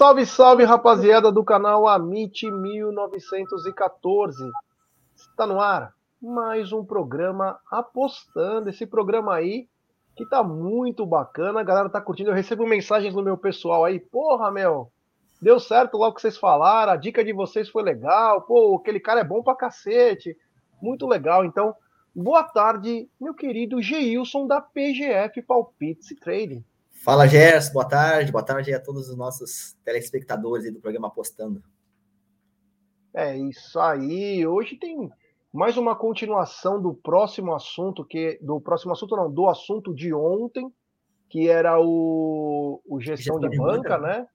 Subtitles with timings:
[0.00, 4.50] Salve, salve, rapaziada do canal Amit 1914.
[5.14, 5.92] Está no ar
[6.22, 8.70] mais um programa apostando.
[8.70, 9.68] Esse programa aí
[10.16, 12.30] que tá muito bacana, a galera tá curtindo.
[12.30, 14.90] Eu recebo mensagens no meu pessoal aí, porra, meu,
[15.38, 19.20] deu certo logo que vocês falaram, a dica de vocês foi legal, pô, aquele cara
[19.20, 20.34] é bom pra cacete,
[20.80, 21.44] muito legal.
[21.44, 21.74] Então,
[22.16, 26.64] boa tarde, meu querido Geilson da PGF Palpites Trading.
[27.02, 31.62] Fala, Gerson, boa tarde, boa tarde a todos os nossos telespectadores do programa Apostando.
[33.14, 35.10] É isso aí, hoje tem
[35.50, 40.70] mais uma continuação do próximo assunto, que do próximo assunto não, do assunto de ontem,
[41.30, 44.26] que era o, o gestão, gestão de, de banca, banca, né?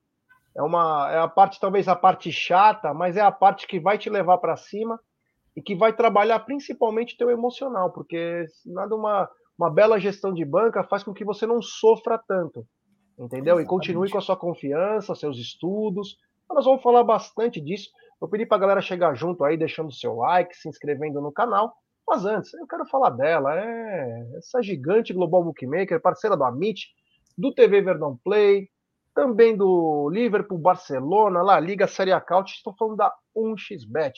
[0.56, 4.00] É uma é a parte talvez a parte chata, mas é a parte que vai
[4.00, 5.00] te levar para cima
[5.56, 10.84] e que vai trabalhar principalmente teu emocional, porque nada uma uma bela gestão de banca
[10.84, 12.66] faz com que você não sofra tanto,
[13.18, 13.56] entendeu?
[13.60, 13.66] Exatamente.
[13.66, 16.18] E continue com a sua confiança, seus estudos.
[16.50, 17.90] Nós vamos falar bastante disso.
[18.22, 21.74] Eu pedi para a galera chegar junto aí, deixando seu like, se inscrevendo no canal.
[22.08, 23.54] Mas antes, eu quero falar dela.
[23.58, 26.88] É essa gigante Global Bookmaker, parceira do Amit,
[27.38, 28.70] do TV Verdão Play,
[29.14, 32.54] também do Liverpool, Barcelona, La Liga, Série A Couch.
[32.56, 34.14] Estou falando da 1xBet.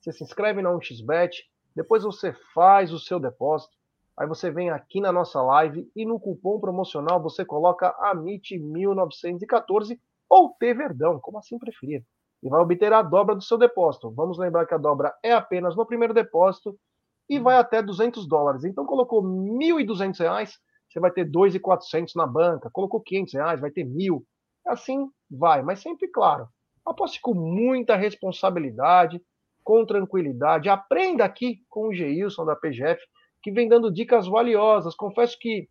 [0.00, 1.30] Você se inscreve na 1xBet,
[1.74, 3.76] depois você faz o seu depósito.
[4.18, 10.50] Aí você vem aqui na nossa live e no cupom promocional você coloca AMIT1914 ou
[10.58, 12.04] T Verdão, como assim preferir
[12.42, 14.10] e vai obter a dobra do seu depósito.
[14.10, 16.78] Vamos lembrar que a dobra é apenas no primeiro depósito
[17.28, 18.64] e vai até 200 dólares.
[18.64, 22.70] Então colocou 1.200 reais, você vai ter 2.400 na banca.
[22.72, 24.22] Colocou 500 reais, vai ter 1.000.
[24.66, 26.48] Assim vai, mas sempre claro.
[26.86, 29.20] Aposte com muita responsabilidade,
[29.62, 30.68] com tranquilidade.
[30.68, 33.02] Aprenda aqui com o Geilson da PGF,
[33.42, 34.94] que vem dando dicas valiosas.
[34.94, 35.68] Confesso que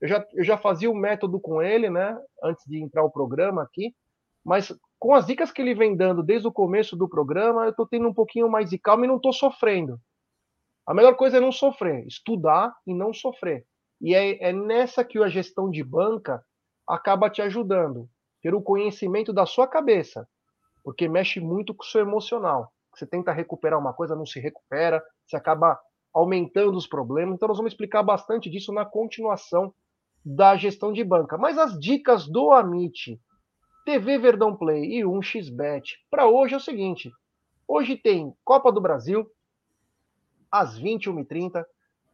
[0.00, 2.18] eu já, eu já fazia o método com ele, né?
[2.42, 3.94] Antes de entrar o programa aqui.
[4.44, 7.86] Mas com as dicas que ele vem dando desde o começo do programa, eu estou
[7.86, 10.00] tendo um pouquinho mais de calma e não estou sofrendo.
[10.86, 13.66] A melhor coisa é não sofrer, estudar e não sofrer.
[14.00, 16.44] E é, é nessa que a gestão de banca
[16.88, 18.08] acaba te ajudando.
[18.40, 20.28] Ter o conhecimento da sua cabeça,
[20.84, 22.72] porque mexe muito com o seu emocional.
[22.94, 25.78] Você tenta recuperar uma coisa, não se recupera, você acaba
[26.16, 27.34] aumentando os problemas.
[27.34, 29.74] Então, nós vamos explicar bastante disso na continuação
[30.24, 31.36] da gestão de banca.
[31.36, 33.20] Mas as dicas do Amit
[33.84, 35.82] TV Verdão Play e 1xBet.
[36.10, 37.12] Para hoje é o seguinte:
[37.68, 39.30] hoje tem Copa do Brasil,
[40.50, 41.62] às 21h30,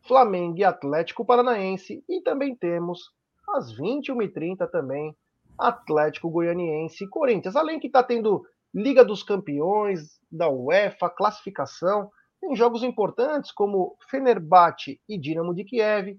[0.01, 3.13] Flamengo e Atlético Paranaense, e também temos,
[3.49, 5.17] às 21h30 também,
[5.57, 7.55] Atlético Goianiense e Corinthians.
[7.55, 12.11] Além que está tendo Liga dos Campeões, da UEFA, classificação,
[12.43, 16.19] tem jogos importantes como Fenerbahçe e Dinamo de Kiev,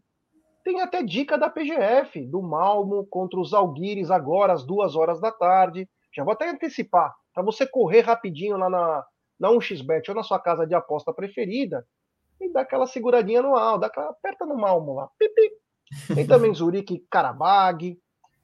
[0.63, 5.29] tem até dica da PGF, do Malmo contra os Alguires, agora às duas horas da
[5.29, 5.85] tarde.
[6.15, 9.05] Já vou até antecipar, para você correr rapidinho lá na,
[9.37, 11.85] na 1xBet ou na sua casa de aposta preferida
[12.39, 15.09] e dar aquela seguradinha no alto, dá aquela, aperta no Malmo lá.
[15.19, 15.51] Pipi.
[16.15, 17.99] Tem também Zurique Karabag,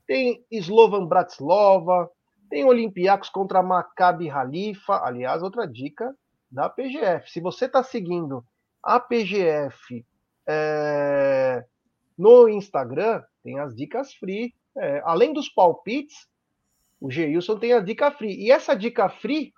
[0.06, 2.12] tem Slovan Bratislava,
[2.50, 5.00] tem Olympiacos contra Maccabi Halifa.
[5.02, 6.14] Aliás, outra dica
[6.52, 7.32] da PGF.
[7.32, 8.44] Se você está seguindo
[8.84, 10.06] a PGF
[10.48, 11.64] é,
[12.18, 14.54] no Instagram tem as dicas free.
[14.78, 16.28] É, além dos palpites,
[17.00, 18.46] o Geilson tem a dica free.
[18.46, 19.54] E essa dica free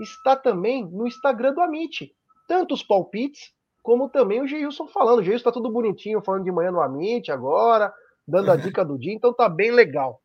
[0.00, 2.14] está também no Instagram do Amit.
[2.48, 3.52] Tanto os palpites,
[3.82, 5.20] como também o Geilson falando.
[5.20, 7.92] O Geilson está tudo bonitinho, falando de manhã no Amit agora,
[8.26, 10.20] dando a dica do dia, então tá bem legal.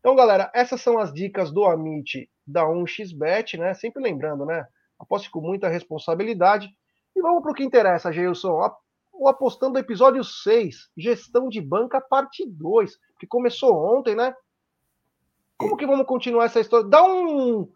[0.00, 3.72] Então, galera, essas são as dicas do Amit da 1xBet, né?
[3.72, 4.66] Sempre lembrando, né?
[5.04, 6.68] Aposte com muita responsabilidade.
[7.14, 8.58] E vamos para o que interessa, Geilson
[9.12, 14.34] o Apostando episódio 6, Gestão de Banca, parte 2, que começou ontem, né?
[15.56, 16.88] Como que vamos continuar essa história?
[16.88, 17.68] Dá um.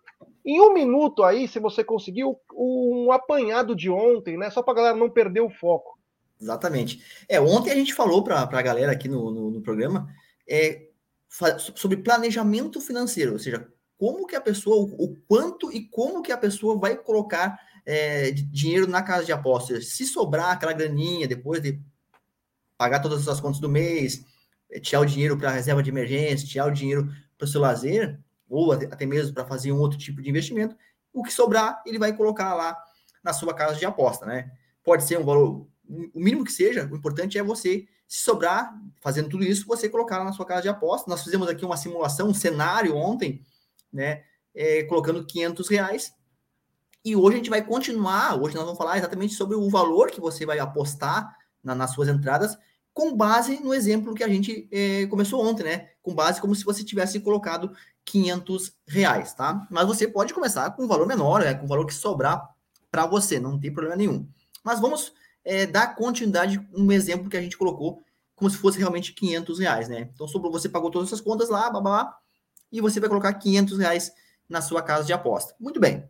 [0.45, 4.51] Em um minuto aí, se você conseguiu, um apanhado de ontem, né?
[4.51, 5.97] Só para galera não perder o foco.
[6.41, 7.03] Exatamente.
[7.29, 10.09] É, ontem a gente falou para a galera aqui no, no, no programa
[10.49, 10.89] é,
[11.29, 16.39] sobre planejamento financeiro, ou seja, como que a pessoa, o, quanto e como que a
[16.39, 19.89] pessoa vai colocar é, dinheiro na casa de apostas.
[19.89, 21.81] Se sobrar aquela graninha depois de
[22.77, 24.25] pagar todas as contas do mês,
[24.71, 28.21] é, tirar o dinheiro para reserva de emergência, tirar o dinheiro para o seu lazer,
[28.49, 30.77] ou até mesmo para fazer um outro tipo de investimento,
[31.13, 32.79] o que sobrar, ele vai colocar lá
[33.23, 34.51] na sua casa de aposta, né?
[34.85, 38.73] Pode ser um valor, o mínimo que seja, o importante é você, se sobrar,
[39.03, 41.11] fazendo tudo isso, você colocar na sua casa de aposta.
[41.11, 43.45] Nós fizemos aqui uma simulação, um cenário ontem,
[43.93, 44.25] né?
[44.55, 46.13] É, colocando 500 reais
[47.05, 50.21] e hoje a gente vai continuar, hoje nós vamos falar exatamente sobre o valor que
[50.21, 52.59] você vai apostar na, nas suas entradas,
[52.93, 55.91] com base no exemplo que a gente eh, começou ontem, né?
[56.03, 57.73] Com base como se você tivesse colocado
[58.05, 59.67] 500 reais, tá?
[59.71, 62.47] Mas você pode começar com um valor menor, né, com um valor que sobrar
[62.91, 64.29] para você, não tem problema nenhum.
[64.65, 65.13] Mas vamos
[65.45, 68.03] é, dar continuidade um exemplo que a gente colocou
[68.35, 70.11] como se fosse realmente 500 reais, né?
[70.13, 72.19] Então, sobrou, você pagou todas as contas lá, blá,
[72.71, 74.13] e você vai colocar 500 reais
[74.49, 75.55] na sua casa de aposta.
[75.59, 76.09] Muito bem.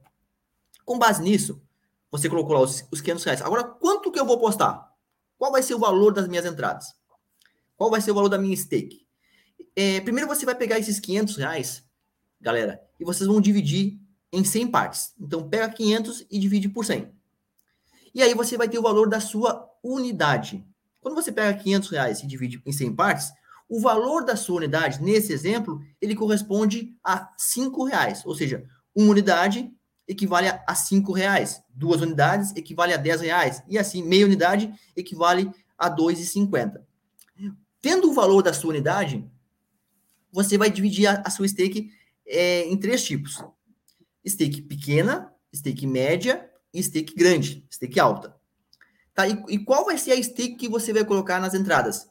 [0.85, 1.63] Com base nisso,
[2.11, 3.43] você colocou lá os, os 500 reais.
[3.43, 4.93] Agora, quanto que eu vou apostar?
[5.37, 6.95] Qual vai ser o valor das minhas entradas?
[7.77, 9.07] Qual vai ser o valor da minha stake?
[9.77, 11.85] É, primeiro você vai pegar esses 500 reais,
[12.41, 14.01] galera, e vocês vão dividir
[14.33, 15.15] em 100 partes.
[15.21, 17.13] Então, pega 500 e divide por 100.
[18.15, 20.67] E aí você vai ter o valor da sua unidade.
[21.01, 23.33] Quando você pega 500 reais e divide em 100 partes,
[23.69, 28.25] o valor da sua unidade, nesse exemplo, ele corresponde a 5 reais.
[28.25, 29.71] Ou seja, uma unidade
[30.07, 31.61] equivale a 5 reais.
[31.69, 33.63] Duas unidades equivale a 10 reais.
[33.69, 36.81] E assim, meia unidade equivale a 2,50.
[37.81, 39.25] Tendo o valor da sua unidade,
[40.33, 41.91] você vai dividir a, a sua stake
[42.27, 43.45] é, em três tipos:
[44.27, 48.35] stake pequena, stake média e stake grande, stake alta.
[49.15, 49.29] Tá?
[49.29, 52.09] E, e qual vai ser a stake que você vai colocar nas entradas?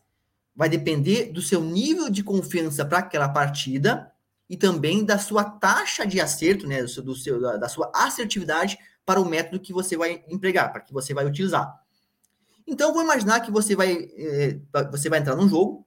[0.58, 4.12] Vai depender do seu nível de confiança para aquela partida
[4.50, 7.92] e também da sua taxa de acerto, né, do seu, do seu, da, da sua
[7.94, 11.74] assertividade para o método que você vai empregar, para que você vai utilizar.
[12.66, 14.60] Então, vou imaginar que você vai, é,
[14.92, 15.86] você vai entrar num jogo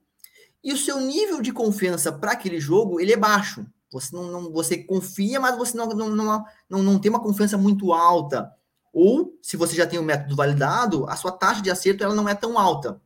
[0.63, 3.65] e o seu nível de confiança para aquele jogo ele é baixo.
[3.91, 7.57] Você não, não, você confia, mas você não, não, não, não, não tem uma confiança
[7.57, 8.49] muito alta.
[8.93, 12.27] Ou, se você já tem o método validado, a sua taxa de acerto ela não
[12.27, 13.01] é tão alta.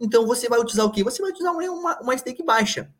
[0.00, 1.02] Então, você vai utilizar o quê?
[1.04, 2.92] Você vai utilizar uma, uma stake baixa.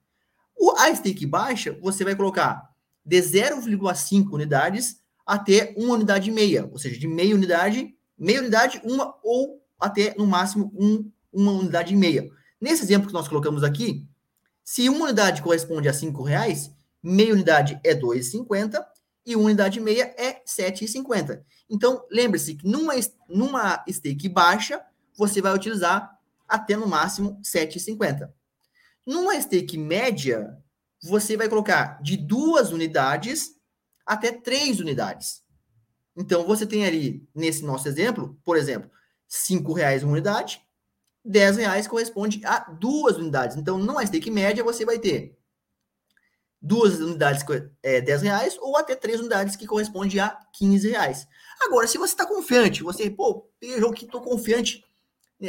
[0.57, 2.71] O, a stake baixa, você vai colocar
[3.05, 6.69] de 0,5 unidades até uma unidade e meia.
[6.71, 11.93] Ou seja, de meia unidade, meia unidade, uma ou até, no máximo, um, uma unidade
[11.93, 12.29] e meia.
[12.61, 14.07] Nesse exemplo que nós colocamos aqui,
[14.63, 16.71] se uma unidade corresponde a R$ reais,
[17.03, 18.85] meia unidade é 2,50
[19.27, 21.43] e uma unidade e meia é 7,50.
[21.69, 22.95] Então, lembre-se que numa,
[23.29, 24.81] numa stake baixa,
[25.17, 26.17] você vai utilizar
[26.53, 28.31] até no máximo 7,50.
[29.07, 30.57] Numa stake média,
[31.03, 33.51] você vai colocar de duas unidades
[34.07, 35.43] até três unidades.
[36.17, 38.91] Então, você tem ali, nesse nosso exemplo, por exemplo,
[39.49, 40.61] R$ reais uma unidade,
[41.25, 43.57] 10 reais corresponde a duas unidades.
[43.57, 45.39] Então, numa stake média, você vai ter
[46.61, 47.45] duas unidades
[47.83, 51.27] é, 10 reais ou até três unidades que corresponde a 15 reais.
[51.63, 53.49] Agora, se você está confiante, você, pô,
[53.79, 54.85] jogo que estou confiante,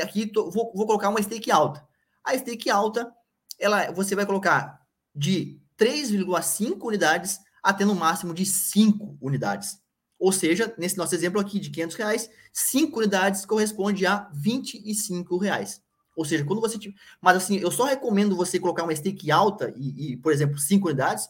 [0.02, 1.86] aqui tô, vou, vou colocar uma stake alta.
[2.24, 3.12] A stake alta,
[3.60, 4.82] ela, você vai colocar
[5.16, 9.82] de 3,5 unidades até no máximo de 5 unidades.
[10.20, 15.82] Ou seja, nesse nosso exemplo aqui de 500 reais, 5 unidades corresponde a 25 reais.
[16.16, 16.78] Ou seja, quando você.
[17.22, 20.88] Mas assim, eu só recomendo você colocar uma stake alta e, e, por exemplo, 5
[20.88, 21.28] unidades,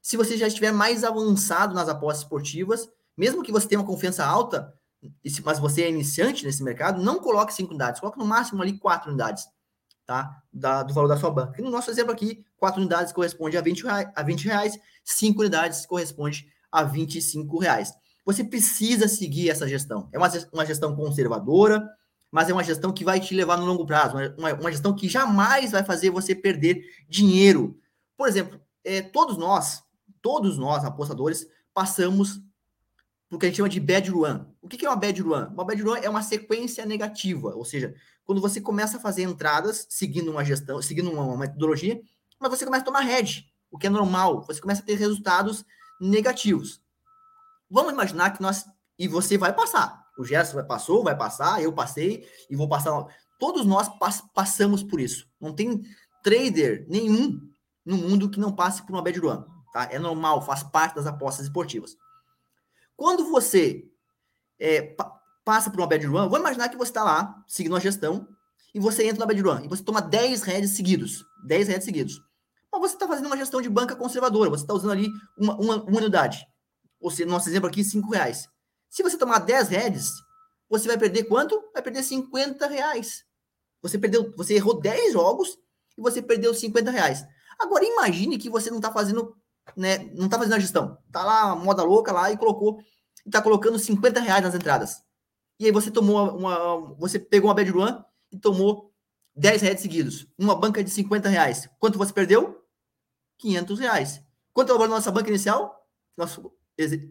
[0.00, 4.24] se você já estiver mais avançado nas apostas esportivas, mesmo que você tenha uma confiança
[4.24, 4.72] alta,
[5.44, 9.08] mas você é iniciante nesse mercado, não coloque 5 unidades, coloque no máximo ali 4
[9.10, 9.46] unidades,
[10.06, 10.42] tá?
[10.52, 11.60] Da, do valor da sua banca.
[11.60, 15.40] E no nosso exemplo aqui, 4 unidades corresponde a 20 reais, a 20 reais 5
[15.40, 17.92] unidades corresponde a 25 reais.
[18.24, 20.08] Você precisa seguir essa gestão.
[20.12, 21.88] É uma, uma gestão conservadora,
[22.30, 25.08] mas é uma gestão que vai te levar no longo prazo, uma, uma gestão que
[25.08, 27.78] jamais vai fazer você perder dinheiro.
[28.16, 29.82] Por exemplo, é, todos nós,
[30.22, 32.40] todos nós, apostadores, passamos
[33.32, 34.44] por que a gente chama de bad run.
[34.60, 35.46] O que é uma bad run?
[35.46, 37.94] Uma bad run é uma sequência negativa, ou seja,
[38.26, 41.98] quando você começa a fazer entradas seguindo uma gestão, seguindo uma, metodologia,
[42.38, 45.64] mas você começa a tomar head, o que é normal, você começa a ter resultados
[45.98, 46.82] negativos.
[47.70, 48.66] Vamos imaginar que nós.
[48.98, 50.04] E você vai passar.
[50.18, 52.92] O Gerson vai, passou, vai passar, eu passei e vou passar.
[53.38, 55.26] Todos nós pass, passamos por isso.
[55.40, 55.82] Não tem
[56.22, 57.40] trader nenhum
[57.82, 59.42] no mundo que não passe por uma bad run.
[59.72, 59.88] Tá?
[59.90, 61.96] É normal, faz parte das apostas esportivas.
[62.96, 63.84] Quando você
[64.58, 67.80] é, pa, passa por uma bad run, vamos imaginar que você está lá, seguindo a
[67.80, 68.28] gestão,
[68.74, 71.24] e você entra na bad run, e você toma 10 heads seguidos.
[71.46, 72.20] 10 heads seguidos.
[72.70, 75.82] Mas você está fazendo uma gestão de banca conservadora, você está usando ali uma, uma,
[75.82, 76.46] uma unidade
[77.02, 78.48] ou seja, nosso exemplo aqui, 5 reais.
[78.88, 80.12] Se você tomar 10 reais,
[80.70, 81.60] você vai perder quanto?
[81.74, 83.24] Vai perder 50 reais.
[83.82, 85.58] Você perdeu, você errou 10 jogos
[85.98, 87.24] e você perdeu 50 reais.
[87.58, 89.36] Agora imagine que você não está fazendo,
[89.76, 89.98] né?
[90.14, 90.98] Não está fazendo a gestão.
[91.10, 92.80] Tá lá, moda louca lá e colocou,
[93.26, 95.02] e tá colocando 50 reais nas entradas.
[95.58, 96.94] E aí você tomou uma.
[96.98, 98.02] Você pegou uma bad run
[98.32, 98.92] e tomou
[99.36, 100.26] 10 reais seguidos.
[100.38, 101.68] Uma banca de 50 reais.
[101.78, 102.62] Quanto você perdeu?
[103.38, 104.22] 500 reais.
[104.52, 105.86] Quanto é o valor da nossa banca inicial?
[106.16, 106.52] Nosso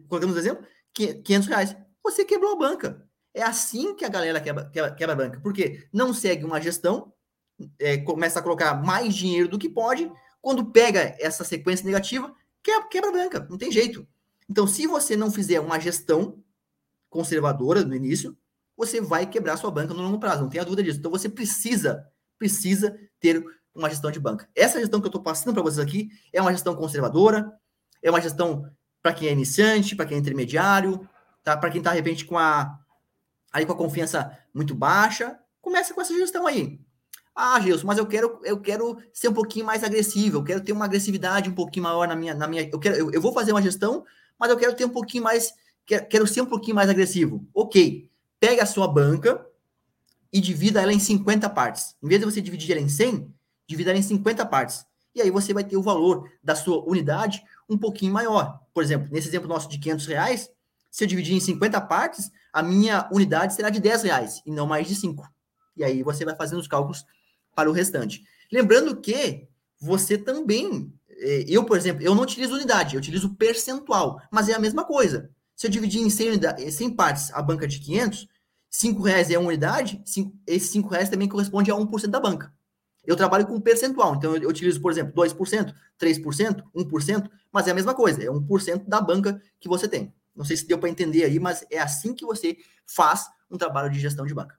[0.08, 1.76] colocamos exemplo, 500 reais.
[2.02, 3.06] Você quebrou a banca.
[3.34, 5.40] É assim que a galera quebra, quebra, quebra a banca.
[5.40, 7.12] Porque não segue uma gestão,
[7.78, 10.10] é, começa a colocar mais dinheiro do que pode.
[10.40, 14.06] Quando pega essa sequência negativa, quebra, quebra a banca, não tem jeito.
[14.48, 16.42] Então, se você não fizer uma gestão
[17.08, 18.36] conservadora no início,
[18.76, 20.98] você vai quebrar sua banca no longo prazo, não tenha dúvida disso.
[20.98, 22.06] Então, você precisa,
[22.38, 24.48] precisa ter uma gestão de banca.
[24.54, 27.52] Essa gestão que eu estou passando para vocês aqui é uma gestão conservadora,
[28.02, 28.70] é uma gestão
[29.02, 31.08] para quem é iniciante, para quem é intermediário,
[31.42, 31.56] tá?
[31.56, 32.78] Para quem está de repente com a
[33.52, 36.80] aí com a confiança muito baixa, começa com essa gestão aí.
[37.34, 40.72] Ah, Gilson, mas eu quero eu quero ser um pouquinho mais agressivo, eu quero ter
[40.72, 43.52] uma agressividade um pouquinho maior na minha na minha eu quero eu, eu vou fazer
[43.52, 44.04] uma gestão,
[44.38, 45.52] mas eu quero ter um pouquinho mais
[45.86, 47.46] quero, quero ser um pouquinho mais agressivo.
[47.54, 48.10] OK.
[48.38, 49.44] Pega a sua banca
[50.32, 51.94] e divida ela em 50 partes.
[52.02, 53.32] Em vez de você dividir ela em 100,
[53.66, 54.84] divida ela em 50 partes.
[55.14, 58.60] E aí você vai ter o valor da sua unidade um pouquinho maior.
[58.72, 60.50] Por exemplo, nesse exemplo nosso de 500 reais,
[60.90, 64.66] se eu dividir em 50 partes, a minha unidade será de 10 reais e não
[64.66, 65.26] mais de 5.
[65.76, 67.04] E aí você vai fazendo os cálculos
[67.54, 68.24] para o restante.
[68.50, 69.48] Lembrando que
[69.80, 74.54] você também, eh, eu, por exemplo, eu não utilizo unidade, eu utilizo percentual, mas é
[74.54, 75.30] a mesma coisa.
[75.56, 78.28] Se eu dividir em 100, unidades, 100 partes a banca de 500,
[78.70, 82.52] 5 reais é uma unidade, 5, esses 5 reais também corresponde a 1% da banca.
[83.04, 87.74] Eu trabalho com percentual, então eu utilizo, por exemplo, 2%, 3%, 1%, mas é a
[87.74, 90.14] mesma coisa, é 1% da banca que você tem.
[90.34, 92.56] Não sei se deu para entender aí, mas é assim que você
[92.86, 94.56] faz um trabalho de gestão de banca.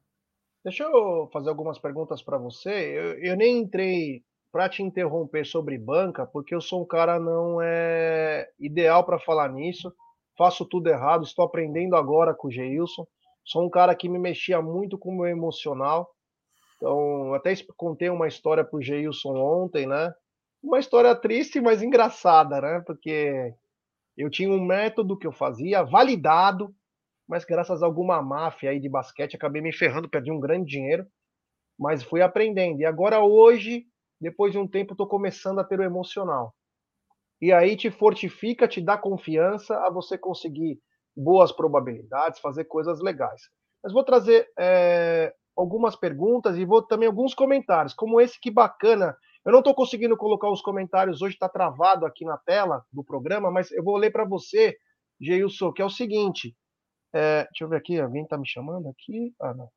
[0.64, 2.70] Deixa eu fazer algumas perguntas para você.
[2.70, 7.62] Eu, eu, nem entrei para te interromper sobre banca, porque eu sou um cara não
[7.62, 9.94] é ideal para falar nisso.
[10.38, 13.06] Faço tudo errado, estou aprendendo agora com o Geilson.
[13.44, 16.10] Sou um cara que me mexia muito com o meu emocional.
[16.78, 20.14] Então, até contei uma história para o Geilson ontem, né?
[20.64, 22.82] Uma história triste, mas engraçada, né?
[22.86, 23.54] Porque
[24.16, 26.74] eu tinha um método que eu fazia, validado,
[27.34, 31.04] mas graças a alguma máfia aí de basquete, acabei me ferrando, perdi um grande dinheiro,
[31.80, 32.80] mas fui aprendendo.
[32.80, 33.88] E agora, hoje,
[34.22, 36.54] depois de um tempo, estou começando a ter o emocional.
[37.42, 40.80] E aí te fortifica, te dá confiança a você conseguir
[41.18, 43.50] boas probabilidades, fazer coisas legais.
[43.84, 49.18] Mas vou trazer é, algumas perguntas e vou também alguns comentários, como esse que bacana.
[49.44, 53.50] Eu não estou conseguindo colocar os comentários hoje, está travado aqui na tela do programa,
[53.50, 54.78] mas eu vou ler para você,
[55.20, 56.56] Geilson, que é o seguinte.
[57.14, 59.34] É, deixa eu ver aqui, alguém está me chamando aqui?
[59.40, 59.70] Ah, não.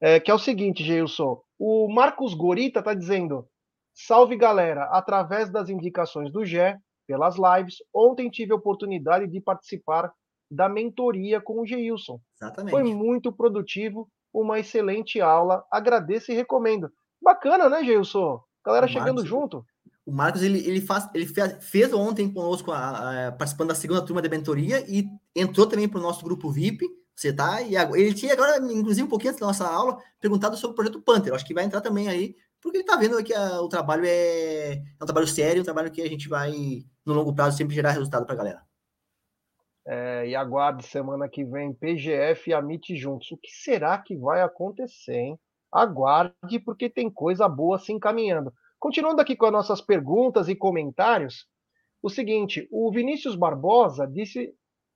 [0.00, 1.40] É, que é o seguinte, Geilson.
[1.58, 3.46] O Marcos Gorita está dizendo:
[3.94, 10.12] Salve galera, através das indicações do Gé, pelas lives, ontem tive a oportunidade de participar
[10.50, 12.20] da mentoria com o Geilson.
[12.40, 12.70] Exatamente.
[12.70, 15.64] Foi muito produtivo uma excelente aula.
[15.70, 16.90] Agradeço e recomendo.
[17.22, 18.40] Bacana, né, Gilson?
[18.64, 19.64] Galera o chegando Marcos, junto.
[20.04, 24.04] O Marcos, ele, ele, faz, ele fez, fez ontem conosco, a, a, participando da segunda
[24.04, 26.88] turma de mentoria e entrou também para o nosso grupo VIP.
[27.14, 27.62] Você tá?
[27.62, 30.74] E agora, ele tinha agora, inclusive, um pouquinho antes da nossa aula, perguntado sobre o
[30.74, 31.34] projeto Panther.
[31.34, 34.72] Acho que vai entrar também aí, porque ele está vendo que a, o trabalho é,
[34.72, 36.52] é um trabalho sério, um trabalho que a gente vai,
[37.06, 38.62] no longo prazo, sempre gerar resultado para a galera.
[39.84, 43.30] É, e aguarde semana que vem PGF e Amit juntos.
[43.32, 45.38] O que será que vai acontecer, hein?
[45.72, 48.52] Aguarde, porque tem coisa boa se encaminhando.
[48.82, 51.46] Continuando aqui com as nossas perguntas e comentários,
[52.02, 54.52] o seguinte: o Vinícius Barbosa disse: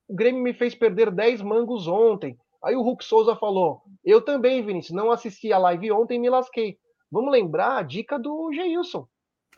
[0.09, 2.37] o Grêmio me fez perder 10 mangos ontem.
[2.61, 6.29] Aí o Hulk Souza falou: eu também, Vinícius, não assisti a live ontem e me
[6.29, 6.77] lasquei.
[7.09, 9.07] Vamos lembrar a dica do Geilson.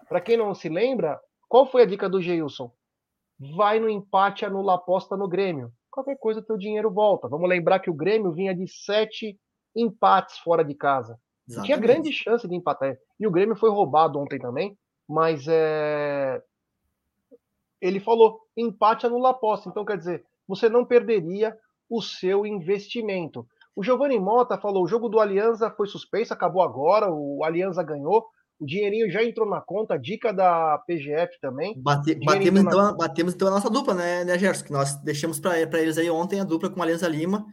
[0.07, 2.71] Para quem não se lembra, qual foi a dica do Geilson?
[3.55, 5.71] vai no empate, anula a aposta no Grêmio.
[5.89, 7.27] Qualquer coisa, teu dinheiro volta.
[7.27, 9.39] Vamos lembrar que o Grêmio vinha de sete
[9.75, 11.17] empates fora de casa.
[11.49, 11.65] Exatamente.
[11.65, 12.95] Tinha grande chance de empatar.
[13.19, 14.77] E o Grêmio foi roubado ontem também,
[15.07, 16.41] mas é...
[17.81, 19.67] ele falou: empate anula a aposta.
[19.67, 21.57] Então, quer dizer, você não perderia
[21.89, 23.47] o seu investimento.
[23.75, 28.25] O Giovanni Mota falou: o jogo do Aliança foi suspenso, acabou agora, o Aliança ganhou.
[28.59, 31.73] O dinheirinho já entrou na conta, dica da PGF também.
[31.81, 32.93] Bate, batemos, então, na...
[32.93, 34.65] batemos então a nossa dupla, né, né Gerson?
[34.65, 37.45] Que nós deixamos para eles aí ontem a dupla com a Aliança Lima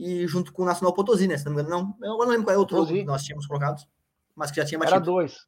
[0.00, 1.36] e junto com o Nacional Potosí, né?
[1.36, 2.08] Se não me engano, não.
[2.08, 3.82] Eu não lembro qual é o outro que nós tínhamos colocado,
[4.34, 4.96] mas que já tinha batido.
[4.96, 5.46] Era dois.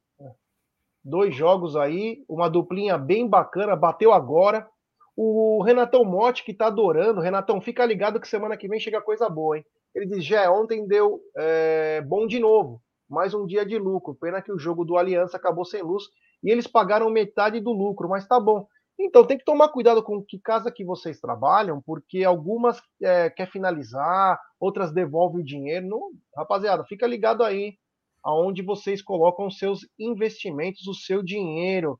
[1.03, 4.67] Dois jogos aí, uma duplinha bem bacana, bateu agora.
[5.15, 7.19] O Renatão Motti, que tá adorando.
[7.19, 9.65] Renatão, fica ligado que semana que vem chega coisa boa, hein?
[9.93, 12.81] Ele diz: já ontem deu é, bom de novo
[13.13, 14.15] mais um dia de lucro.
[14.15, 16.03] Pena que o jogo do Aliança acabou sem luz
[16.43, 18.67] e eles pagaram metade do lucro, mas tá bom.
[19.03, 23.51] Então tem que tomar cuidado com que casa que vocês trabalham, porque algumas é, quer
[23.51, 25.85] finalizar, outras devolvem o dinheiro.
[25.85, 27.77] Não, rapaziada, fica ligado aí
[28.23, 31.99] aonde vocês colocam seus investimentos, o seu dinheiro.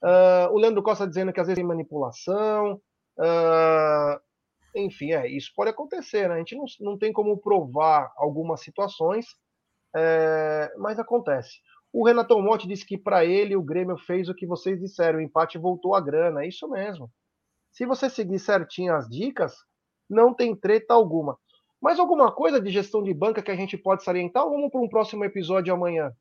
[0.00, 2.80] Uh, o Leandro Costa dizendo que às vezes tem manipulação.
[3.18, 4.20] Uh,
[4.76, 6.36] enfim, é, isso pode acontecer, né?
[6.36, 9.26] A gente não, não tem como provar algumas situações,
[9.96, 11.58] é, mas acontece.
[11.98, 15.20] O Renato Monte disse que para ele o Grêmio fez o que vocês disseram, o
[15.20, 16.44] empate voltou a grana.
[16.44, 17.10] É isso mesmo.
[17.72, 19.56] Se você seguir certinho as dicas,
[20.08, 21.36] não tem treta alguma.
[21.82, 24.80] Mais alguma coisa de gestão de banca que a gente pode salientar ou vamos para
[24.80, 26.12] um próximo episódio amanhã?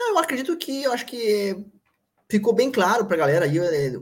[0.00, 1.66] Não, eu acredito que eu acho que
[2.30, 3.92] ficou bem claro para a galera aí é,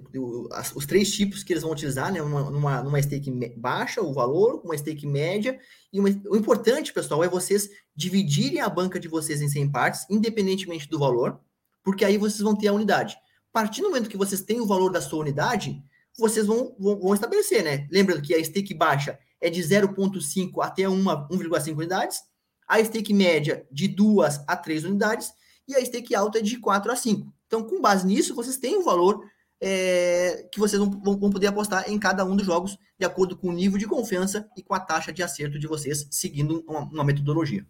[0.75, 2.21] os três tipos que eles vão utilizar, né?
[2.21, 5.59] Uma, numa, numa stake baixa, o valor, uma stake média,
[5.93, 10.07] e uma, o importante, pessoal, é vocês dividirem a banca de vocês em 100 partes,
[10.11, 11.41] independentemente do valor,
[11.85, 13.17] porque aí vocês vão ter a unidade.
[13.55, 15.81] A partir do momento que vocês têm o valor da sua unidade,
[16.19, 17.87] vocês vão, vão, vão estabelecer, né?
[17.91, 22.21] Lembrando que a stake baixa é de 0,5 até 1,5 unidades,
[22.67, 25.33] a stake média de 2 a 3 unidades,
[25.69, 27.36] e a stake alta é de 4 a 5.
[27.47, 29.25] Então, com base nisso, vocês têm o um valor
[29.61, 33.49] é, que vocês vão, vão, poder apostar em cada um dos jogos, de acordo com
[33.49, 37.05] o nível de confiança e com a taxa de acerto de vocês, seguindo uma, uma
[37.05, 37.67] metodologia.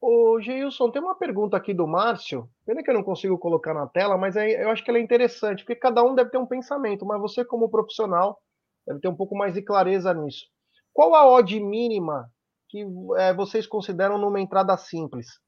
[0.00, 2.48] Ô, Geilson, tem uma pergunta aqui do Márcio.
[2.64, 5.02] Pena que eu não consigo colocar na tela, mas é, eu acho que ela é
[5.02, 8.40] interessante, porque cada um deve ter um pensamento, mas você, como profissional,
[8.86, 10.46] deve ter um pouco mais de clareza nisso.
[10.92, 12.30] Qual a odd mínima
[12.68, 12.84] que
[13.16, 15.40] é, vocês consideram numa entrada simples?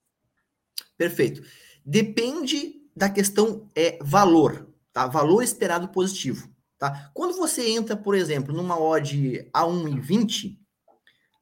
[0.96, 1.42] Perfeito.
[1.84, 5.06] Depende da questão é valor, tá?
[5.06, 7.10] Valor esperado positivo, tá?
[7.14, 10.58] Quando você entra, por exemplo, numa odd a 1,20,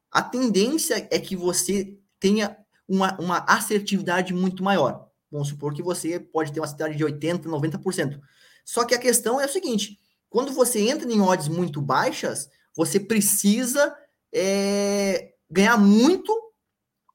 [0.09, 5.09] a tendência é que você tenha uma, uma assertividade muito maior.
[5.29, 8.21] Vamos supor que você pode ter uma assertividade de 80%, 90%.
[8.63, 9.99] Só que a questão é o seguinte:
[10.29, 13.93] quando você entra em odds muito baixas, você precisa
[14.33, 16.33] é, ganhar muito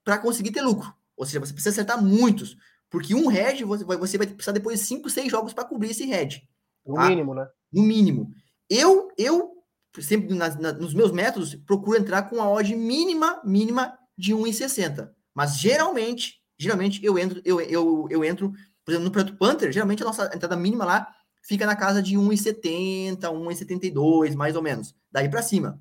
[0.04, 0.94] para conseguir ter lucro.
[1.16, 2.58] Ou seja, você precisa acertar muitos.
[2.94, 5.90] Porque um head, você vai, você vai precisar depois de 5, 6 jogos para cobrir
[5.90, 6.48] esse head.
[6.86, 7.08] No tá?
[7.08, 7.44] mínimo, né?
[7.72, 8.30] No mínimo.
[8.70, 9.50] Eu, eu
[9.98, 15.10] sempre na, na, nos meus métodos, procuro entrar com a odd mínima, mínima de 1,60.
[15.34, 18.52] Mas geralmente, geralmente eu entro, eu, eu, eu entro,
[18.84, 22.16] por exemplo, no Preto Panther, geralmente a nossa entrada mínima lá fica na casa de
[22.16, 24.94] 1,70, 1,72, mais ou menos.
[25.10, 25.80] Daí para cima.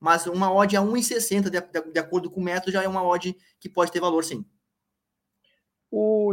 [0.00, 3.06] Mas uma odd a 1,60, de, de, de acordo com o método, já é uma
[3.06, 4.46] odd que pode ter valor, sim.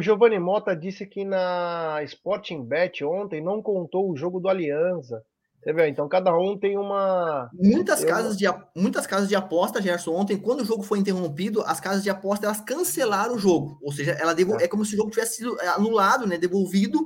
[0.01, 5.21] O Giovanni Mota disse que na Sporting Bet ontem não contou o jogo do Aliança.
[5.61, 7.47] Você vê, então cada um tem uma.
[7.53, 11.79] Muitas, casas, de, muitas casas de aposta, Gerson, ontem, quando o jogo foi interrompido, as
[11.79, 13.77] casas de aposta elas cancelaram o jogo.
[13.79, 14.59] Ou seja, ela devol...
[14.59, 14.63] é.
[14.63, 16.35] é como se o jogo tivesse sido é, anulado, né?
[16.35, 16.97] Devolvido.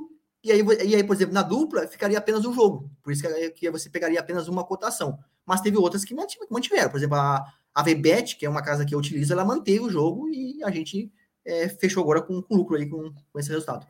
[0.42, 2.90] E aí, e aí, por exemplo, na dupla ficaria apenas um jogo.
[3.02, 5.18] Por isso que, que você pegaria apenas uma cotação.
[5.44, 6.16] Mas teve outras que
[6.50, 6.88] mantiveram.
[6.88, 9.90] Por exemplo, a, a VBET, que é uma casa que eu utilizo, ela manteve o
[9.90, 11.12] jogo e a gente
[11.46, 13.86] é, fechou agora com, com, lucro aí com, com, esse resultado.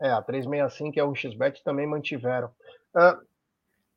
[0.00, 2.48] É, a 365 e a XBET também mantiveram.
[2.94, 3.26] Uh,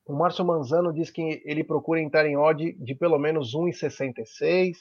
[0.05, 4.75] o Márcio Manzano diz que ele procura entrar em odd de pelo menos 1,66.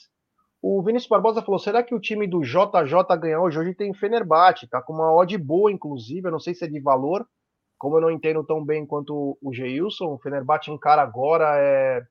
[0.62, 3.58] O Vinícius Barbosa falou: será que o time do JJ ganhou hoje?
[3.58, 6.26] Hoje tem Fenerbahçe, tá com uma odd boa, inclusive.
[6.26, 7.26] Eu não sei se é de valor,
[7.76, 10.14] como eu não entendo tão bem quanto o Geilson.
[10.14, 12.02] O Fenerbahçe encara agora é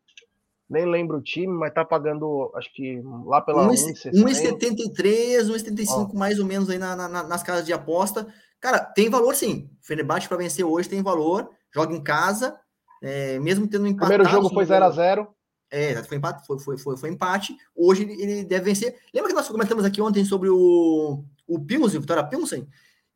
[0.70, 6.46] nem lembro o time, mas tá pagando, acho que lá pela 1,73, 1,75 mais ou
[6.46, 8.28] menos aí na, na, nas casas de aposta.
[8.60, 9.70] Cara, tem valor sim.
[9.82, 11.50] Fenerbahçe para vencer hoje tem valor.
[11.74, 12.60] Joga em casa,
[13.02, 14.10] é, mesmo tendo empate.
[14.10, 15.28] Primeiro jogo foi 0 a 0
[15.70, 17.56] É, foi empate, foi, foi, foi, foi empate.
[17.76, 18.96] Hoje ele, ele, deve vencer.
[19.14, 22.68] Lembra que nós comentamos aqui ontem sobre o, o Pilsen, Vitória Pilsen?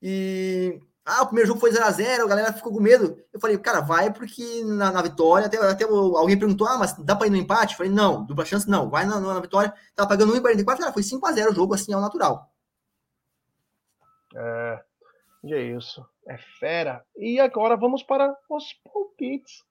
[0.01, 3.17] E ah, o primeiro jogo foi 0x0, a, galera ficou com medo.
[3.33, 7.15] Eu falei, cara, vai porque na, na vitória, até, até alguém perguntou, ah, mas dá
[7.15, 7.73] pra ir no empate?
[7.73, 9.73] Eu falei, não, dupla chance não, vai na, na vitória.
[9.95, 12.51] Tava pagando 1,44, cara, foi 5x0 o jogo, assim, ao natural.
[14.35, 14.83] É,
[15.43, 17.03] e é isso, é fera.
[17.17, 19.63] E agora vamos para os palpites.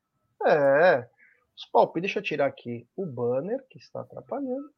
[0.44, 1.08] É,
[1.56, 4.68] os palpites, deixa eu tirar aqui o banner que está atrapalhando.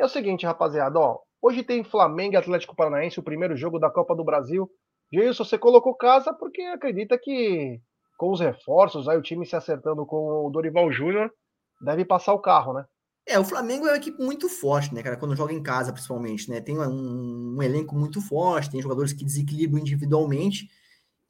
[0.00, 3.88] É o seguinte, rapaziada, ó, hoje tem Flamengo e Atlético Paranaense, o primeiro jogo da
[3.88, 4.68] Copa do Brasil.
[5.12, 7.80] Gilson, você colocou casa porque acredita que
[8.16, 11.32] com os reforços, aí o time se acertando com o Dorival Júnior,
[11.80, 12.84] deve passar o carro, né?
[13.26, 15.16] É, o Flamengo é uma equipe muito forte, né, cara?
[15.16, 16.60] Quando joga em casa, principalmente, né?
[16.60, 20.68] Tem um, um elenco muito forte, tem jogadores que desequilibram individualmente.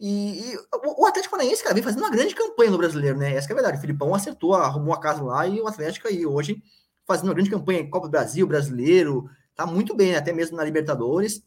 [0.01, 0.57] E, e
[0.97, 3.35] o, Atlético Paranaense, cara, vem fazendo uma grande campanha no brasileiro, né?
[3.35, 3.79] Essa é a verdade.
[3.79, 6.63] O Filipão acertou, arrumou a casa lá e o Atlético aí hoje
[7.07, 10.19] fazendo uma grande campanha em Copa do Brasil, brasileiro, tá muito bem, né?
[10.19, 11.43] até mesmo na Libertadores.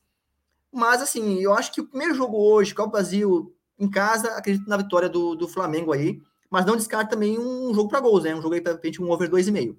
[0.74, 4.78] Mas, assim, eu acho que o primeiro jogo hoje, Copa Brasil, em casa, acredito na
[4.78, 6.20] vitória do, do Flamengo aí.
[6.50, 8.36] Mas não descarta também um jogo para gols, né?
[8.36, 9.76] Um jogo aí para repente um over 2,5.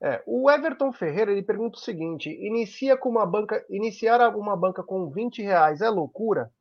[0.00, 4.82] É, o Everton Ferreira ele pergunta o seguinte: inicia com uma banca, iniciar uma banca
[4.82, 6.52] com 20 reais é loucura?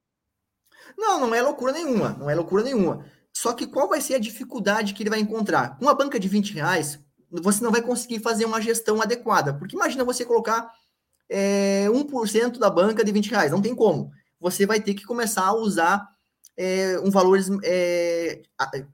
[0.97, 3.05] Não, não é loucura nenhuma, não é loucura nenhuma.
[3.31, 5.77] Só que qual vai ser a dificuldade que ele vai encontrar?
[5.77, 9.53] Com uma banca de 20 reais, você não vai conseguir fazer uma gestão adequada.
[9.53, 10.71] Porque imagina você colocar
[11.29, 13.51] é, 1% da banca de 20 reais.
[13.51, 14.11] Não tem como.
[14.39, 16.07] Você vai ter que começar a usar
[16.55, 18.41] é, um valores é,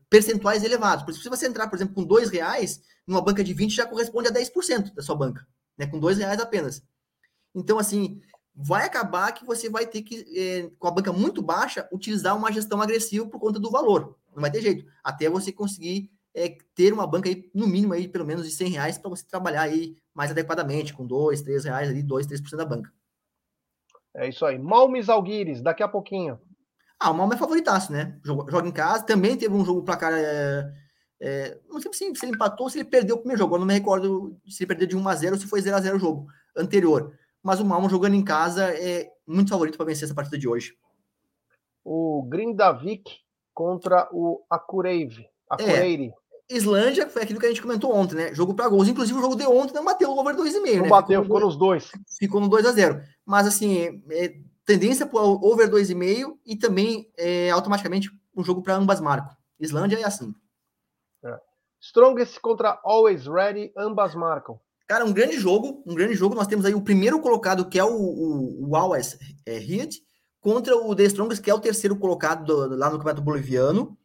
[0.10, 1.04] percentuais elevados.
[1.04, 3.86] Por exemplo, se você entrar, por exemplo, com dois reais, numa banca de 20 já
[3.86, 5.88] corresponde a 10% da sua banca, né?
[5.88, 6.84] Com dois reais apenas.
[7.56, 8.22] Então, assim,
[8.56, 12.52] vai acabar que você vai ter que, é, com a banca muito baixa, utilizar uma
[12.52, 14.18] gestão agressiva por conta do valor.
[14.34, 14.86] Não vai ter jeito.
[15.04, 18.70] Até você conseguir é, ter uma banca aí, no mínimo aí, pelo menos de 100
[18.70, 22.50] reais, para você trabalhar aí mais adequadamente, com dois, três reais ali, dois, três por
[22.50, 22.92] cento da banca.
[24.16, 24.58] É isso aí.
[24.60, 26.40] Malmes Alguires, daqui a pouquinho.
[27.00, 28.20] Ah, o Malmo é favoritaço, né?
[28.24, 29.04] Joga, joga, em casa.
[29.04, 30.14] Também teve um jogo placar.
[30.14, 30.72] É,
[31.20, 33.56] é, não sei se, se ele empatou ou se ele perdeu o primeiro jogo.
[33.56, 35.76] Eu não me recordo se ele perdeu de 1 a 0 ou se foi 0
[35.76, 39.86] a 0 o jogo anterior mas o Malmo jogando em casa é muito favorito para
[39.86, 40.78] vencer essa partida de hoje.
[41.84, 43.20] O Grindavik
[43.54, 45.28] contra o Akureive.
[45.50, 46.08] Akureire.
[46.08, 46.14] É,
[46.50, 48.34] Islândia foi aquilo que a gente comentou ontem, né?
[48.34, 48.88] Jogo para gols.
[48.88, 50.76] Inclusive, o jogo de ontem não bateu o over 2,5.
[50.76, 50.90] Não né?
[50.90, 51.92] bateu, ficou, ficou nos dois.
[52.20, 57.10] Ficou no 2 a 0 Mas, assim, é, tendência para o over 2,5 e também
[57.18, 59.36] é, automaticamente um jogo para ambas marcam.
[59.60, 60.34] Islândia é assim.
[61.24, 61.38] É.
[61.80, 64.60] Strongest contra Always Ready, ambas marcam.
[64.88, 66.36] Cara, um grande jogo, um grande jogo.
[66.36, 69.60] Nós temos aí o primeiro colocado, que é o, o, o Always é,
[70.42, 73.98] contra o The Strongest, que é o terceiro colocado do, lá no Campeonato Boliviano.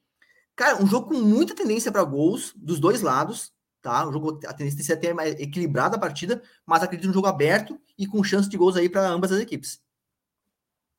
[0.59, 4.05] Cara, um jogo com muita tendência para gols dos dois lados, tá?
[4.09, 7.81] Um jogo, a tendência é até mais equilibrada a partida, mas acredito um jogo aberto
[7.97, 9.81] e com chance de gols aí para ambas as equipes.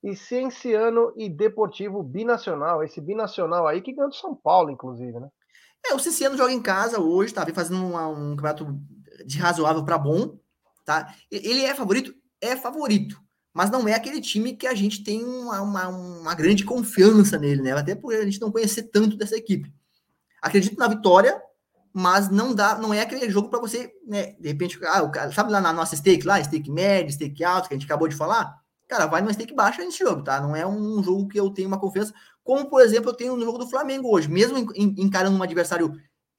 [0.01, 5.27] E Cienciano e Deportivo binacional, esse binacional aí que ganhou do São Paulo, inclusive, né?
[5.85, 7.43] É, o Cienciano joga em casa hoje, tá?
[7.43, 8.79] Vem fazendo um, um campeonato
[9.25, 10.39] de razoável para bom,
[10.85, 11.13] tá?
[11.29, 12.15] Ele é favorito?
[12.39, 13.21] É favorito,
[13.53, 17.61] mas não é aquele time que a gente tem uma, uma, uma grande confiança nele,
[17.61, 17.71] né?
[17.71, 19.73] Até por a gente não conhecer tanto dessa equipe.
[20.41, 21.41] Acredito na vitória,
[21.91, 24.33] mas não dá, não é aquele jogo para você, né?
[24.39, 27.67] De repente, ah, o cara, sabe lá na nossa stake lá, stake médio, stake alto,
[27.67, 28.55] que a gente acabou de falar?
[28.87, 30.39] Cara, vai numa stake baixa nesse jogo, tá?
[30.41, 33.45] Não é um jogo que eu tenho uma confiança, como por exemplo eu tenho no
[33.45, 35.93] jogo do Flamengo hoje, mesmo encarando um adversário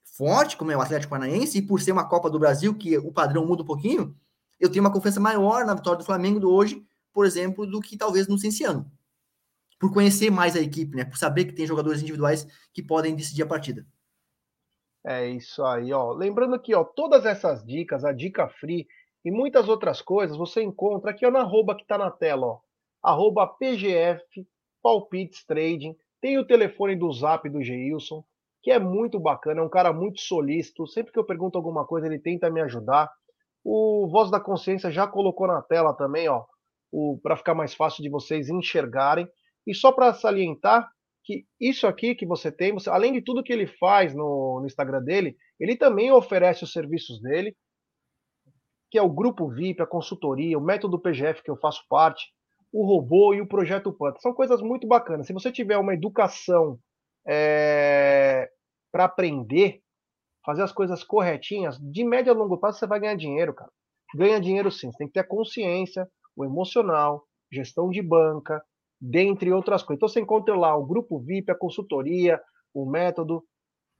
[0.04, 3.12] forte, como é o Atlético Paranaense, e por ser uma Copa do Brasil, que o
[3.12, 4.16] padrão muda um pouquinho,
[4.58, 7.96] eu tenho uma confiança maior na vitória do Flamengo do hoje, por exemplo, do que
[7.96, 8.90] talvez no Cienciano.
[9.78, 11.04] Por conhecer mais a equipe, né?
[11.04, 13.86] Por saber que tem jogadores individuais que podem decidir a partida.
[15.04, 16.12] É isso aí, ó.
[16.12, 18.86] Lembrando que, ó, todas essas dicas, a dica free
[19.24, 22.60] e muitas outras coisas, você encontra aqui ó, na arroba que tá na tela, ó.
[23.02, 24.46] Arroba PGF
[24.82, 25.96] Palpites Trading.
[26.20, 28.22] Tem o telefone do Zap do Geilson
[28.62, 30.86] que é muito bacana, é um cara muito solícito.
[30.86, 33.10] Sempre que eu pergunto alguma coisa, ele tenta me ajudar.
[33.64, 36.44] O Voz da Consciência já colocou na tela também, ó,
[37.22, 39.28] para ficar mais fácil de vocês enxergarem.
[39.66, 40.90] E só para salientar
[41.24, 44.66] que isso aqui que você tem, você, além de tudo que ele faz no, no
[44.66, 47.54] Instagram dele, ele também oferece os serviços dele,
[48.90, 52.32] que é o grupo VIP, a consultoria, o método PGF que eu faço parte,
[52.72, 54.18] o robô e o projeto Panta.
[54.20, 55.26] São coisas muito bacanas.
[55.26, 56.78] Se você tiver uma educação
[57.26, 58.48] é,
[58.90, 59.80] para aprender,
[60.44, 63.70] fazer as coisas corretinhas, de médio a longo prazo você vai ganhar dinheiro, cara.
[64.14, 66.08] Ganha dinheiro sim, você tem que ter consciência,
[66.40, 68.62] o emocional, gestão de banca,
[69.00, 69.98] dentre outras coisas.
[69.98, 72.40] Então você encontra lá o grupo VIP, a consultoria,
[72.74, 73.42] o método,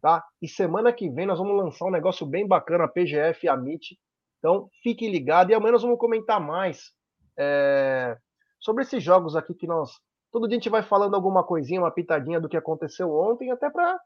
[0.01, 0.25] tá?
[0.41, 3.55] E semana que vem nós vamos lançar um negócio bem bacana, a PGF e a
[3.55, 3.99] MIT.
[4.39, 6.93] Então fique ligado e amanhã nós vamos comentar mais
[7.39, 8.17] é,
[8.59, 9.91] sobre esses jogos aqui que nós
[10.33, 13.69] Todo dia a gente vai falando alguma coisinha, uma pitadinha do que aconteceu ontem, até
[13.69, 13.99] para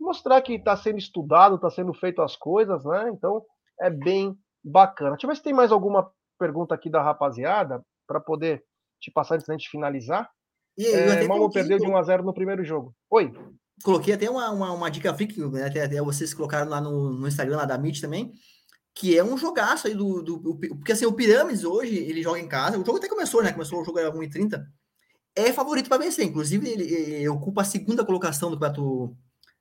[0.00, 3.10] mostrar que está sendo estudado, está sendo feito as coisas, né?
[3.10, 3.42] Então
[3.80, 5.12] é bem bacana.
[5.12, 8.62] Deixa eu ver se tem mais alguma pergunta aqui da rapaziada para poder
[9.00, 10.30] te passar antes da gente finalizar.
[10.76, 12.94] E aí, é, Malmo perdeu de 1 a 0 no primeiro jogo.
[13.10, 13.32] Oi.
[13.82, 15.64] Coloquei até uma, uma, uma dica freak, né?
[15.64, 18.32] até, até vocês colocaram lá no, no Instagram lá da Meet também,
[18.94, 22.40] que é um jogaço aí do, do, do, Porque assim, o Pirâmides hoje, ele joga
[22.40, 22.78] em casa.
[22.78, 23.52] O jogo até começou, né?
[23.52, 24.64] Começou o jogo era 1h30
[25.38, 26.24] é favorito para vencer.
[26.24, 29.16] Inclusive, ele, ele, ocupa a segunda colocação do campeonato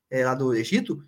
[0.10, 1.04] é, lá do Egito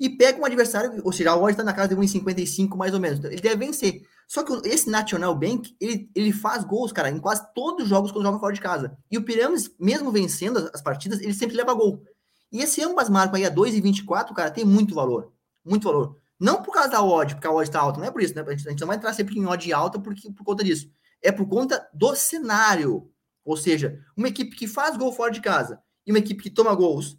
[0.00, 2.98] e pega um adversário, ou seja, a odd está na casa de 1,55 mais ou
[2.98, 3.18] menos.
[3.18, 4.02] Então, ele deve vencer.
[4.26, 8.10] Só que esse National Bank, ele, ele faz gols, cara, em quase todos os jogos
[8.10, 8.96] quando joga fora de casa.
[9.10, 12.02] E o Pirâmides, mesmo vencendo as, as partidas, ele sempre leva gol.
[12.50, 15.32] E esse ambas marcam aí a 2,24, cara, tem muito valor.
[15.62, 16.16] Muito valor.
[16.38, 18.40] Não por causa da odd, porque a odd está alta, não é por isso, né?
[18.40, 20.90] A gente, a gente não vai entrar sempre em odd alta porque, por conta disso.
[21.20, 23.10] É por conta do cenário.
[23.44, 26.74] Ou seja, uma equipe que faz gol fora de casa e uma equipe que toma
[26.74, 27.18] gols,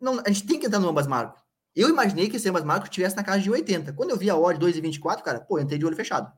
[0.00, 1.45] não, a gente tem que entrar no ambas marcas.
[1.76, 3.92] Eu imaginei que esse ambas marcas estivesse na casa de 80.
[3.92, 6.32] Quando eu vi a odd 2,24, cara, pô, entrei de olho fechado.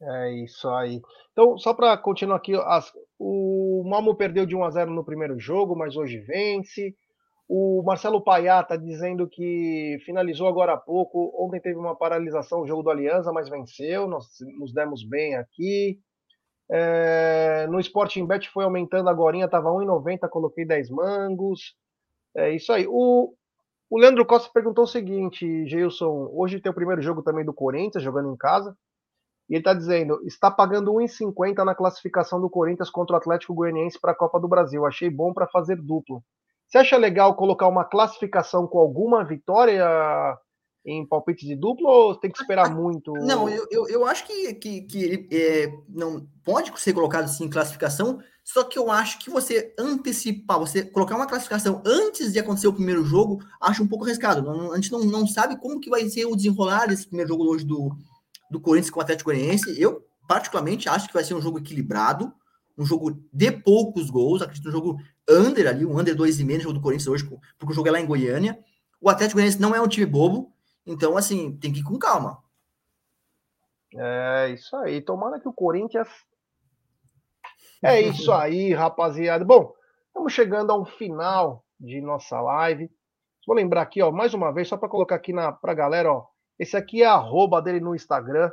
[0.00, 1.00] É isso aí.
[1.32, 5.38] Então, só para continuar aqui, as, o Malmo perdeu de 1 a 0 no primeiro
[5.40, 6.94] jogo, mas hoje vence.
[7.48, 11.32] O Marcelo Paiá está dizendo que finalizou agora há pouco.
[11.36, 14.06] Ontem teve uma paralisação o jogo do Aliança, mas venceu.
[14.06, 14.26] Nós
[14.58, 15.98] nos demos bem aqui.
[16.70, 21.74] É, no Sporting Bet foi aumentando agora, estava 1,90, coloquei 10 mangos.
[22.36, 22.86] É isso aí.
[22.88, 23.34] O,
[23.88, 28.02] o Leandro Costa perguntou o seguinte, Geilson, hoje tem o primeiro jogo também do Corinthians,
[28.02, 28.76] jogando em casa.
[29.48, 34.00] E ele está dizendo, está pagando 1,50 na classificação do Corinthians contra o Atlético Goianiense
[34.00, 34.84] para a Copa do Brasil.
[34.84, 36.22] Achei bom para fazer duplo.
[36.66, 39.86] Você acha legal colocar uma classificação com alguma vitória
[40.84, 43.12] em palpite de duplo ou tem que esperar muito?
[43.12, 47.44] Não, eu, eu, eu acho que, que, que ele é, não pode ser colocado assim
[47.44, 52.38] em classificação, só que eu acho que você antecipar, você colocar uma classificação antes de
[52.38, 54.48] acontecer o primeiro jogo, acho um pouco arriscado.
[54.70, 57.64] A gente não, não sabe como que vai ser o desenrolar desse primeiro jogo hoje
[57.64, 57.90] do,
[58.48, 59.74] do Corinthians com o Atlético Goianiense.
[59.82, 62.32] Eu, particularmente, acho que vai ser um jogo equilibrado,
[62.78, 66.74] um jogo de poucos gols, acredito um jogo under ali, um under 2,5 no jogo
[66.74, 67.28] do Corinthians hoje,
[67.58, 68.60] porque o jogo é lá em Goiânia.
[69.00, 70.52] O Atlético Goianiense não é um time bobo,
[70.86, 72.38] então, assim, tem que ir com calma.
[73.92, 75.02] É isso aí.
[75.02, 76.06] Tomara que o Corinthians.
[77.82, 79.44] É isso aí, rapaziada.
[79.44, 79.72] Bom,
[80.08, 82.90] estamos chegando ao final de nossa live.
[83.46, 86.26] Vou lembrar aqui, ó, mais uma vez, só para colocar aqui na pra galera, ó.
[86.58, 88.50] Esse aqui é a arroba dele no Instagram,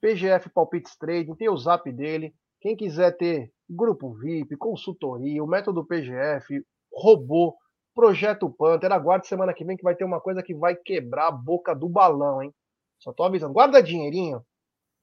[0.00, 2.34] PGF Palpites Trading, tem o zap dele.
[2.60, 6.60] Quem quiser ter grupo VIP, consultoria, o método PGF,
[6.92, 7.56] robô,
[7.94, 11.32] projeto Panther, aguarde semana que vem que vai ter uma coisa que vai quebrar a
[11.32, 12.52] boca do balão, hein?
[12.98, 13.52] Só tô avisando.
[13.52, 14.42] Guarda dinheirinho.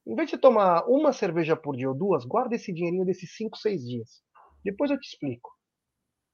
[0.06, 3.56] Em vez de tomar uma cerveja por dia ou duas, guarda esse dinheirinho desses 5,
[3.56, 4.22] 6 dias.
[4.62, 5.50] Depois eu te explico.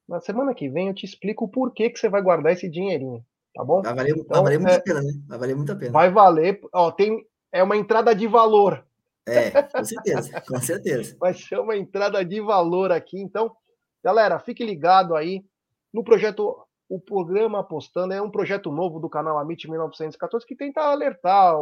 [0.08, 3.24] Na semana que vem eu te explico o porquê que você vai guardar esse dinheirinho,
[3.54, 3.80] tá bom?
[3.80, 5.12] Vai valer, então, vai valer muito é, a pena, né?
[5.28, 5.92] Vai valer muito a pena.
[5.92, 8.84] Vai valer, ó, tem, é uma entrada de valor.
[9.26, 11.16] É, com certeza, com certeza.
[11.20, 13.20] Vai ser uma entrada de valor aqui.
[13.20, 13.54] Então,
[14.02, 15.44] galera, fique ligado aí
[15.92, 16.56] no projeto.
[16.88, 21.54] O programa Apostando é um projeto novo do canal Amit 1914 que tenta alertar.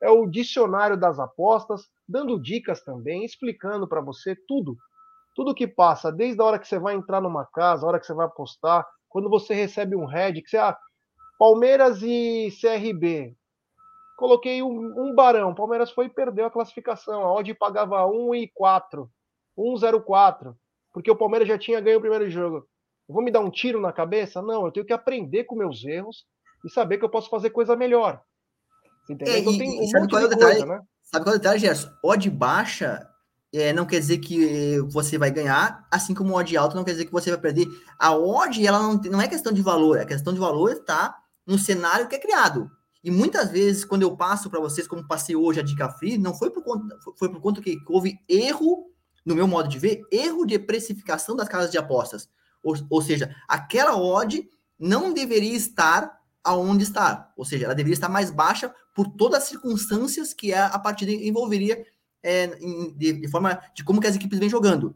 [0.00, 4.76] É o dicionário das apostas, dando dicas também, explicando para você tudo.
[5.34, 8.06] Tudo que passa, desde a hora que você vai entrar numa casa, a hora que
[8.06, 10.56] você vai apostar, quando você recebe um head, que você.
[10.56, 10.76] Ah,
[11.38, 13.36] Palmeiras e CRB.
[14.16, 15.54] Coloquei um, um barão.
[15.54, 17.22] Palmeiras foi e perdeu a classificação.
[17.22, 19.08] A odd pagava 1 e 4.
[19.56, 20.56] 1,04.
[20.92, 22.66] Porque o Palmeiras já tinha ganho o primeiro jogo.
[23.08, 24.42] Eu vou me dar um tiro na cabeça?
[24.42, 26.26] Não, eu tenho que aprender com meus erros
[26.64, 28.20] e saber que eu posso fazer coisa melhor.
[29.20, 30.58] É, então e, um sabe qual é o detalhe?
[30.58, 30.80] Coisa, né?
[31.02, 31.88] Sabe qual é o detalhe, Gerson?
[32.04, 33.08] Odd baixa
[33.52, 37.06] é, não quer dizer que você vai ganhar, assim como odd alta não quer dizer
[37.06, 37.66] que você vai perder.
[37.98, 41.16] A odd, ela não, não é questão de valor, a questão de valor está
[41.46, 42.70] no cenário que é criado.
[43.02, 46.34] E muitas vezes, quando eu passo para vocês, como passei hoje a dica free, não
[46.34, 48.90] foi por conta, foi por conta que houve erro,
[49.24, 52.28] no meu modo de ver, erro de precificação das casas de apostas.
[52.62, 54.46] Ou, ou seja, aquela odd
[54.78, 57.32] não deveria estar aonde está.
[57.36, 61.86] Ou seja, ela deveria estar mais baixa por todas as circunstâncias que a partida envolveria
[62.20, 62.48] é,
[62.96, 64.92] de, de, forma de como que as equipes vêm jogando.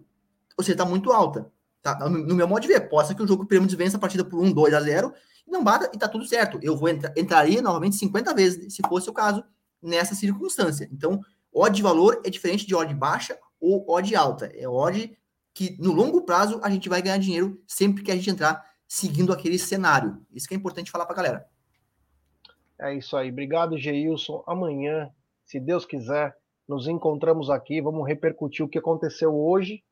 [0.58, 1.48] Ou seja, está muito alta.
[1.80, 1.96] Tá?
[2.08, 4.42] No, no, meu modo de ver, possa que o jogo Pirâmides vença a partida por
[4.42, 5.14] 1, 2 a 0
[5.46, 6.58] não bata e tá tudo certo.
[6.60, 9.44] Eu vou entrar, entraria novamente 50 vezes, se fosse o caso,
[9.80, 10.88] nessa circunstância.
[10.92, 11.20] Então,
[11.52, 14.46] odd de valor é diferente de odd baixa ou odd alta.
[14.46, 15.16] É odd
[15.54, 19.32] que no longo prazo a gente vai ganhar dinheiro sempre que a gente entrar seguindo
[19.32, 20.26] aquele cenário.
[20.32, 21.51] Isso que é importante falar para a galera.
[22.82, 23.30] É isso aí.
[23.30, 24.42] Obrigado, Geilson.
[24.46, 25.08] Amanhã,
[25.46, 26.36] se Deus quiser,
[26.68, 27.80] nos encontramos aqui.
[27.80, 29.82] Vamos repercutir o que aconteceu hoje,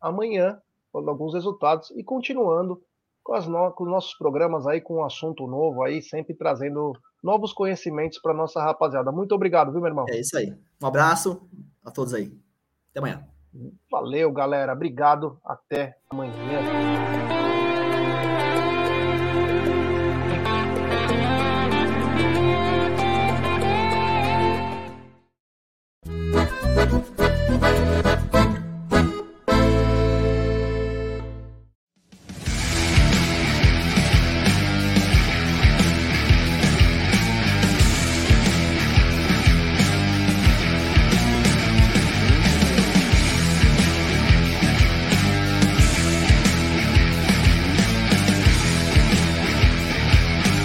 [0.00, 0.60] amanhã,
[0.92, 2.80] com alguns resultados e continuando
[3.24, 7.52] com, no, com os nossos programas aí, com um assunto novo aí, sempre trazendo novos
[7.52, 9.10] conhecimentos para nossa rapaziada.
[9.10, 10.06] Muito obrigado, viu, meu irmão?
[10.08, 10.54] É isso aí.
[10.80, 11.48] Um abraço
[11.84, 12.32] a todos aí.
[12.90, 13.26] Até amanhã.
[13.90, 14.72] Valeu, galera.
[14.72, 15.40] Obrigado.
[15.44, 16.97] Até amanhã.